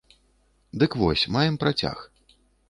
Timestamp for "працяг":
1.65-2.03